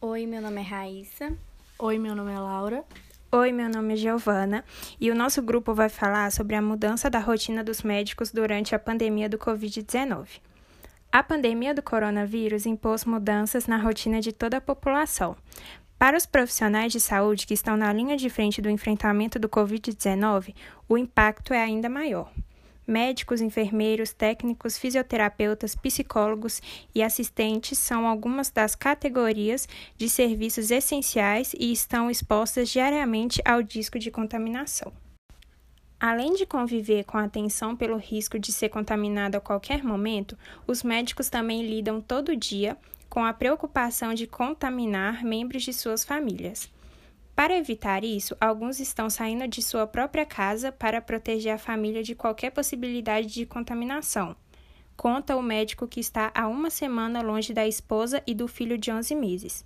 Oi, 0.00 0.26
meu 0.26 0.40
nome 0.40 0.60
é 0.60 0.64
Raíssa. 0.64 1.36
Oi, 1.76 1.98
meu 1.98 2.14
nome 2.14 2.32
é 2.32 2.38
Laura. 2.38 2.84
Oi, 3.32 3.50
meu 3.50 3.68
nome 3.68 3.94
é 3.94 3.96
Giovana 3.96 4.64
e 5.00 5.10
o 5.10 5.14
nosso 5.14 5.42
grupo 5.42 5.74
vai 5.74 5.88
falar 5.88 6.30
sobre 6.30 6.54
a 6.54 6.62
mudança 6.62 7.10
da 7.10 7.18
rotina 7.18 7.64
dos 7.64 7.82
médicos 7.82 8.30
durante 8.30 8.76
a 8.76 8.78
pandemia 8.78 9.28
do 9.28 9.36
Covid-19. 9.36 10.40
A 11.10 11.20
pandemia 11.20 11.74
do 11.74 11.82
coronavírus 11.82 12.64
impôs 12.64 13.04
mudanças 13.04 13.66
na 13.66 13.76
rotina 13.76 14.20
de 14.20 14.30
toda 14.30 14.58
a 14.58 14.60
população. 14.60 15.36
Para 15.98 16.16
os 16.16 16.26
profissionais 16.26 16.92
de 16.92 17.00
saúde 17.00 17.44
que 17.44 17.54
estão 17.54 17.76
na 17.76 17.92
linha 17.92 18.16
de 18.16 18.30
frente 18.30 18.62
do 18.62 18.70
enfrentamento 18.70 19.36
do 19.36 19.48
Covid-19, 19.48 20.54
o 20.88 20.96
impacto 20.96 21.52
é 21.52 21.60
ainda 21.60 21.88
maior. 21.88 22.30
Médicos, 22.88 23.42
enfermeiros, 23.42 24.14
técnicos, 24.14 24.78
fisioterapeutas, 24.78 25.74
psicólogos 25.74 26.62
e 26.94 27.02
assistentes 27.02 27.78
são 27.78 28.08
algumas 28.08 28.48
das 28.48 28.74
categorias 28.74 29.68
de 29.94 30.08
serviços 30.08 30.70
essenciais 30.70 31.52
e 31.60 31.70
estão 31.70 32.10
expostas 32.10 32.70
diariamente 32.70 33.42
ao 33.44 33.60
risco 33.60 33.98
de 33.98 34.10
contaminação. 34.10 34.90
Além 36.00 36.32
de 36.32 36.46
conviver 36.46 37.04
com 37.04 37.18
a 37.18 37.24
atenção 37.24 37.76
pelo 37.76 37.98
risco 37.98 38.38
de 38.38 38.52
ser 38.52 38.70
contaminado 38.70 39.36
a 39.36 39.40
qualquer 39.40 39.84
momento, 39.84 40.38
os 40.66 40.82
médicos 40.82 41.28
também 41.28 41.68
lidam 41.68 42.00
todo 42.00 42.34
dia 42.34 42.74
com 43.10 43.22
a 43.22 43.34
preocupação 43.34 44.14
de 44.14 44.26
contaminar 44.26 45.22
membros 45.22 45.62
de 45.62 45.74
suas 45.74 46.06
famílias. 46.06 46.70
Para 47.38 47.56
evitar 47.56 48.02
isso, 48.02 48.36
alguns 48.40 48.80
estão 48.80 49.08
saindo 49.08 49.46
de 49.46 49.62
sua 49.62 49.86
própria 49.86 50.26
casa 50.26 50.72
para 50.72 51.00
proteger 51.00 51.54
a 51.54 51.56
família 51.56 52.02
de 52.02 52.12
qualquer 52.12 52.50
possibilidade 52.50 53.28
de 53.28 53.46
contaminação. 53.46 54.34
Conta 54.96 55.36
o 55.36 55.40
médico 55.40 55.86
que 55.86 56.00
está 56.00 56.32
há 56.34 56.48
uma 56.48 56.68
semana 56.68 57.22
longe 57.22 57.54
da 57.54 57.64
esposa 57.64 58.20
e 58.26 58.34
do 58.34 58.48
filho 58.48 58.76
de 58.76 58.90
11 58.90 59.14
meses. 59.14 59.64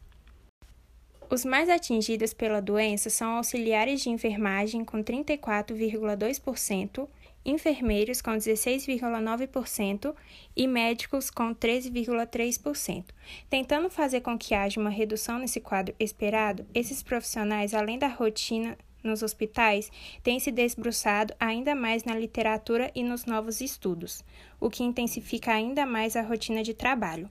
Os 1.30 1.46
mais 1.46 1.70
atingidos 1.70 2.34
pela 2.34 2.60
doença 2.60 3.08
são 3.08 3.38
auxiliares 3.38 4.02
de 4.02 4.10
enfermagem, 4.10 4.84
com 4.84 5.02
34,2%, 5.02 7.08
enfermeiros 7.44 8.22
com 8.22 8.32
16,9% 8.32 10.14
e 10.56 10.66
médicos 10.66 11.30
com 11.30 11.54
13,3%. 11.54 13.04
Tentando 13.48 13.90
fazer 13.90 14.20
com 14.20 14.38
que 14.38 14.54
haja 14.54 14.80
uma 14.80 14.90
redução 14.90 15.38
nesse 15.38 15.60
quadro 15.60 15.94
esperado, 15.98 16.66
esses 16.74 17.02
profissionais, 17.02 17.74
além 17.74 17.98
da 17.98 18.08
rotina 18.08 18.76
nos 19.02 19.22
hospitais, 19.22 19.90
têm 20.22 20.38
se 20.38 20.50
desbruçado 20.50 21.34
ainda 21.38 21.74
mais 21.74 22.04
na 22.04 22.14
literatura 22.14 22.90
e 22.94 23.02
nos 23.02 23.24
novos 23.24 23.60
estudos, 23.60 24.24
o 24.60 24.70
que 24.70 24.84
intensifica 24.84 25.52
ainda 25.52 25.84
mais 25.84 26.16
a 26.16 26.22
rotina 26.22 26.62
de 26.62 26.72
trabalho. 26.72 27.28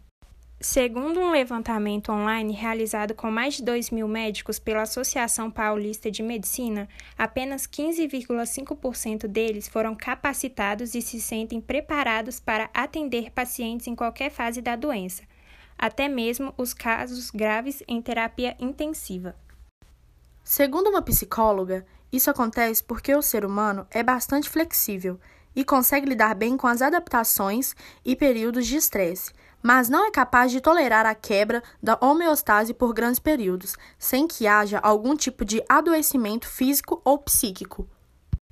Segundo 0.64 1.20
um 1.20 1.31
levantamento 1.31 2.12
online 2.12 2.54
realizado 2.54 3.16
com 3.16 3.31
mais 3.31 3.56
de 3.56 3.64
2 3.64 3.90
mil 3.90 4.08
médicos 4.08 4.59
pela 4.59 4.84
Associação 4.84 5.50
Paulista 5.50 6.12
de 6.12 6.22
Medicina, 6.22 6.88
apenas 7.17 7.66
15,5% 7.66 9.26
deles 9.26 9.67
foram 9.67 9.95
capacitados 9.95 10.94
e 10.94 11.02
se 11.02 11.20
sentem 11.20 11.59
preparados 11.59 12.39
para 12.39 12.70
atender 12.76 13.32
pacientes 13.32 13.88
em 13.88 13.95
qualquer 13.95 14.30
fase 14.30 14.62
da 14.62 14.76
doença, 14.76 15.23
até 15.76 16.08
mesmo 16.08 16.54
os 16.56 16.76
casos 16.76 17.32
graves 17.32 17.82
em 17.88 18.00
terapia 18.00 18.56
intensiva. 18.59 19.36
Segundo 20.44 20.92
uma 20.92 21.02
psicóloga, 21.02 21.88
isso 22.14 22.30
acontece 22.30 22.84
porque 22.84 23.16
o 23.16 23.23
ser 23.23 23.44
humano 23.44 23.88
é 23.89 24.04
bastante 24.04 24.48
flexível 24.48 25.20
e 25.56 25.66
consegue 25.66 26.08
lidar 26.08 26.36
bem 26.36 26.56
com 26.56 26.67
as 26.67 26.84
adaptações 26.84 27.76
e 28.06 28.16
períodos 28.16 28.67
de 28.67 28.76
estresse 28.76 29.32
mas 29.62 29.90
não 29.90 30.08
é 30.08 30.12
capaz 30.12 30.52
de 30.52 30.62
tolerar 30.62 31.06
a 31.06 31.14
quebra 31.14 31.62
da 31.81 31.98
homeostase 32.02 32.73
por 32.73 32.94
grandes 32.94 33.20
períodos, 33.20 33.76
sem 33.98 34.28
que 34.28 34.48
haja 34.48 34.80
algum 34.80 35.16
tipo 35.16 35.45
de 35.45 35.64
adoecimento 35.70 36.48
físico 36.48 37.02
ou 37.06 37.17
psíquico. 37.20 37.88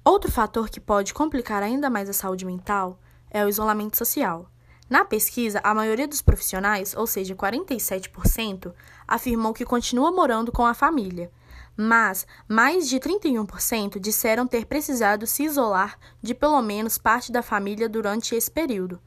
Outro 0.03 0.31
fator 0.31 0.69
que 0.69 0.80
pode 0.80 1.13
complicar 1.13 1.61
ainda 1.61 1.89
mais 1.89 2.09
a 2.09 2.14
saúde 2.14 2.45
mental 2.45 2.99
é 3.30 3.43
o 3.43 3.49
isolamento 3.49 3.97
social. 3.97 4.49
Na 4.89 5.05
pesquisa, 5.05 5.59
a 5.64 5.73
maioria 5.73 6.08
dos 6.08 6.21
profissionais, 6.21 6.95
ou 6.95 7.05
seja, 7.05 7.36
47%, 7.36 8.73
afirmou 9.08 9.53
que 9.53 9.65
continua 9.65 10.11
morando 10.11 10.52
com 10.52 10.65
a 10.65 10.73
família, 10.73 11.31
mas 11.77 12.26
mais 12.47 12.89
de 12.89 12.99
31% 12.99 13.99
disseram 13.99 14.47
ter 14.47 14.65
precisado 14.65 15.27
se 15.27 15.43
isolar 15.43 15.97
de 16.21 16.33
pelo 16.33 16.61
menos 16.61 16.97
parte 16.97 17.31
da 17.31 17.43
família 17.43 17.87
durante 17.87 18.33
esse 18.33 18.49
período 18.49 18.99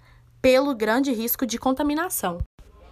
pelo 0.43 0.75
grande 0.75 1.13
risco 1.13 1.47
de 1.47 1.57
contaminação. 1.57 2.39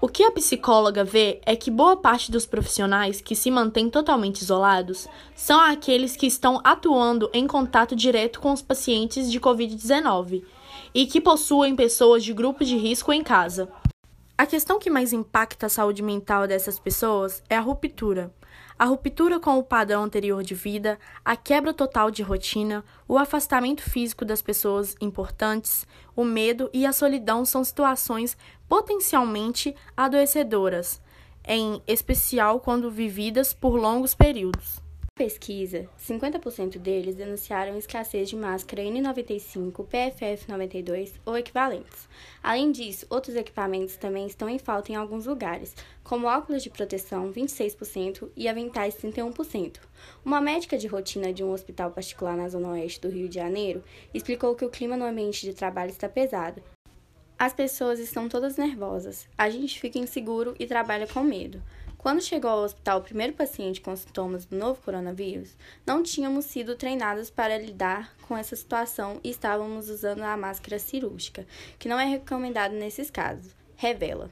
O 0.01 0.09
que 0.09 0.23
a 0.23 0.31
psicóloga 0.31 1.05
vê 1.05 1.43
é 1.45 1.55
que 1.55 1.71
boa 1.71 1.97
parte 1.97 2.31
dos 2.31 2.47
profissionais 2.47 3.21
que 3.21 3.35
se 3.35 3.51
mantêm 3.51 3.91
totalmente 3.91 4.41
isolados 4.41 5.07
são 5.35 5.61
aqueles 5.61 6.17
que 6.17 6.27
estão 6.27 6.61
atuando 6.65 7.29
em 7.35 7.47
contato 7.47 7.95
direto 7.95 8.41
com 8.41 8.53
os 8.53 8.63
pacientes 8.63 9.31
de 9.31 9.39
Covid-19 9.39 10.43
e 10.95 11.07
que 11.07 11.21
possuem 11.21 11.77
pessoas 11.77 12.25
de 12.25 12.33
grupo 12.33 12.65
de 12.65 12.77
risco 12.77 13.13
em 13.13 13.23
casa. 13.23 13.69
A 14.41 14.47
questão 14.47 14.79
que 14.79 14.89
mais 14.89 15.13
impacta 15.13 15.67
a 15.67 15.69
saúde 15.69 16.03
mental 16.03 16.49
dessas 16.49 16.79
pessoas 16.79 17.43
é 17.47 17.59
a 17.59 17.61
ruptura. 17.61 18.35
A 18.79 18.87
ruptura 18.87 19.39
com 19.39 19.59
o 19.59 19.63
padrão 19.63 20.03
anterior 20.03 20.43
de 20.43 20.55
vida, 20.55 20.99
a 21.23 21.37
quebra 21.37 21.75
total 21.75 22.11
de 22.11 22.23
rotina, 22.23 22.83
o 23.07 23.19
afastamento 23.19 23.83
físico 23.83 24.25
das 24.25 24.41
pessoas 24.41 24.97
importantes, 24.99 25.87
o 26.17 26.25
medo 26.25 26.71
e 26.73 26.87
a 26.87 26.93
solidão 26.95 27.45
são 27.45 27.63
situações 27.63 28.35
potencialmente 28.67 29.77
adoecedoras, 29.95 31.03
em 31.45 31.83
especial 31.87 32.61
quando 32.61 32.91
vividas 32.91 33.53
por 33.53 33.77
longos 33.77 34.15
períodos 34.15 34.81
pesquisa, 35.21 35.87
50% 35.99 36.79
deles 36.79 37.15
denunciaram 37.15 37.77
escassez 37.77 38.27
de 38.27 38.35
máscara 38.35 38.83
N95, 38.83 39.87
PFF92 39.87 41.13
ou 41.27 41.37
equivalentes. 41.37 42.09
Além 42.43 42.73
disso, 42.73 43.05
outros 43.11 43.37
equipamentos 43.37 43.99
também 43.99 44.27
estão 44.27 44.49
em 44.49 44.59
falta 44.59 44.91
em 44.91 44.95
alguns 44.95 45.27
lugares, 45.27 45.77
como 46.03 46.27
óculos 46.27 46.63
de 46.63 46.71
proteção, 46.71 47.31
26%, 47.31 48.31
e 48.35 48.49
aventais, 48.49 48.97
31%. 48.97 49.77
Uma 50.25 50.41
médica 50.41 50.79
de 50.79 50.87
rotina 50.87 51.35
de 51.35 51.45
um 51.45 51.53
hospital 51.53 51.91
particular 51.91 52.35
na 52.35 52.49
zona 52.49 52.71
oeste 52.71 53.03
do 53.03 53.11
Rio 53.11 53.29
de 53.29 53.35
Janeiro 53.35 53.85
explicou 54.15 54.55
que 54.55 54.65
o 54.65 54.71
clima 54.71 54.97
no 54.97 55.05
ambiente 55.05 55.43
de 55.43 55.53
trabalho 55.53 55.91
está 55.91 56.09
pesado. 56.09 56.63
As 57.39 57.53
pessoas 57.53 58.01
estão 58.01 58.27
todas 58.27 58.57
nervosas, 58.57 59.29
a 59.37 59.51
gente 59.51 59.79
fica 59.79 59.99
inseguro 59.99 60.55
e 60.59 60.67
trabalha 60.67 61.07
com 61.07 61.23
medo. 61.23 61.63
Quando 62.01 62.23
chegou 62.23 62.51
ao 62.51 62.65
hospital 62.65 63.01
o 63.01 63.03
primeiro 63.03 63.35
paciente 63.35 63.79
com 63.79 63.95
sintomas 63.95 64.47
do 64.47 64.57
novo 64.57 64.81
coronavírus, 64.81 65.55
não 65.87 66.03
tínhamos 66.03 66.47
sido 66.47 66.75
treinados 66.75 67.29
para 67.29 67.59
lidar 67.59 68.17
com 68.27 68.35
essa 68.35 68.57
situação 68.57 69.21
e 69.23 69.29
estávamos 69.29 69.91
usando 69.91 70.23
a 70.23 70.35
máscara 70.35 70.79
cirúrgica, 70.79 71.47
que 71.79 71.91
não 71.91 72.01
é 72.01 72.07
recomendado 72.07 72.73
nesses 72.73 73.11
casos, 73.11 73.55
revela. 73.77 74.31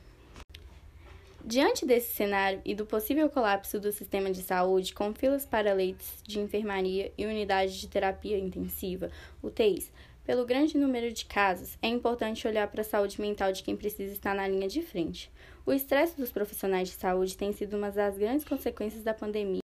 Diante 1.45 1.85
desse 1.85 2.15
cenário 2.15 2.63
e 2.65 2.75
do 2.75 2.87
possível 2.87 3.29
colapso 3.29 3.79
do 3.79 3.93
sistema 3.93 4.31
de 4.31 4.43
saúde, 4.43 4.95
com 4.95 5.15
filas 5.15 5.45
para 5.45 5.75
leitos 5.75 6.23
de 6.27 6.41
enfermaria 6.41 7.13
e 7.19 7.27
unidades 7.27 7.75
de 7.75 7.87
terapia 7.87 8.39
intensiva, 8.39 9.11
UTIs, 9.43 9.93
pelo 10.29 10.45
grande 10.45 10.77
número 10.77 11.11
de 11.11 11.25
casos, 11.25 11.79
é 11.81 11.89
importante 11.89 12.47
olhar 12.47 12.69
para 12.69 12.83
a 12.83 12.85
saúde 12.85 13.19
mental 13.19 13.51
de 13.51 13.63
quem 13.63 13.75
precisa 13.75 14.13
estar 14.13 14.35
na 14.35 14.47
linha 14.47 14.69
de 14.69 14.83
frente. 14.83 15.33
O 15.65 15.73
estresse 15.73 16.19
dos 16.19 16.31
profissionais 16.31 16.89
de 16.89 16.97
saúde 16.97 17.35
tem 17.35 17.51
sido 17.51 17.79
uma 17.79 17.91
das 17.91 18.19
grandes 18.19 18.45
consequências 18.45 19.03
da 19.03 19.15
pandemia. 19.15 19.63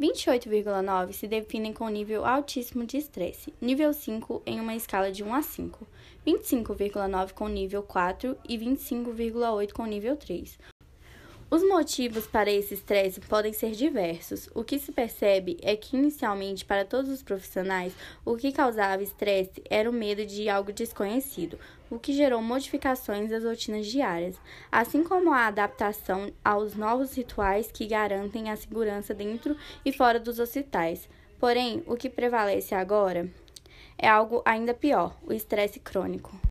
28,9 0.00 1.12
se 1.12 1.28
definem 1.28 1.72
com 1.72 1.88
nível 1.88 2.24
altíssimo 2.24 2.84
de 2.84 2.96
estresse, 2.96 3.54
nível 3.60 3.92
5 3.92 4.42
em 4.44 4.58
uma 4.58 4.74
escala 4.74 5.12
de 5.12 5.22
1 5.22 5.32
a 5.32 5.42
5, 5.42 5.86
25,9 6.26 7.32
com 7.32 7.46
nível 7.46 7.84
4 7.84 8.36
e 8.48 8.58
25,8 8.58 9.72
com 9.72 9.86
nível 9.86 10.16
3. 10.16 10.58
Os 11.54 11.62
motivos 11.62 12.26
para 12.26 12.50
esse 12.50 12.74
estresse 12.74 13.20
podem 13.20 13.52
ser 13.52 13.70
diversos. 13.70 14.48
O 14.56 14.64
que 14.64 14.76
se 14.76 14.90
percebe 14.90 15.56
é 15.62 15.76
que, 15.76 15.96
inicialmente, 15.96 16.64
para 16.64 16.84
todos 16.84 17.08
os 17.08 17.22
profissionais, 17.22 17.94
o 18.24 18.36
que 18.36 18.50
causava 18.50 19.04
estresse 19.04 19.62
era 19.70 19.88
o 19.88 19.92
medo 19.92 20.26
de 20.26 20.48
algo 20.48 20.72
desconhecido, 20.72 21.56
o 21.88 21.96
que 21.96 22.12
gerou 22.12 22.42
modificações 22.42 23.30
das 23.30 23.44
rotinas 23.44 23.86
diárias, 23.86 24.34
assim 24.72 25.04
como 25.04 25.32
a 25.32 25.46
adaptação 25.46 26.32
aos 26.44 26.74
novos 26.74 27.14
rituais 27.14 27.70
que 27.70 27.86
garantem 27.86 28.50
a 28.50 28.56
segurança 28.56 29.14
dentro 29.14 29.56
e 29.84 29.92
fora 29.92 30.18
dos 30.18 30.40
hospitais. 30.40 31.08
Porém, 31.38 31.84
o 31.86 31.94
que 31.94 32.10
prevalece 32.10 32.74
agora 32.74 33.30
é 33.96 34.08
algo 34.08 34.42
ainda 34.44 34.74
pior: 34.74 35.16
o 35.24 35.32
estresse 35.32 35.78
crônico. 35.78 36.34